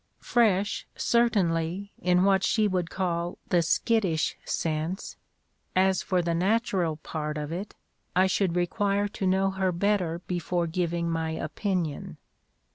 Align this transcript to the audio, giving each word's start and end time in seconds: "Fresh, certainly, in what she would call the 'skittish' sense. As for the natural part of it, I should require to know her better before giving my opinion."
"Fresh, 0.19 0.87
certainly, 0.95 1.91
in 2.01 2.23
what 2.23 2.43
she 2.43 2.67
would 2.67 2.89
call 2.89 3.37
the 3.49 3.61
'skittish' 3.61 4.35
sense. 4.43 5.15
As 5.75 6.01
for 6.01 6.23
the 6.23 6.33
natural 6.33 6.97
part 6.97 7.37
of 7.37 7.51
it, 7.51 7.75
I 8.15 8.25
should 8.25 8.55
require 8.55 9.07
to 9.09 9.27
know 9.27 9.51
her 9.51 9.71
better 9.71 10.17
before 10.25 10.65
giving 10.65 11.07
my 11.07 11.29
opinion." 11.33 12.17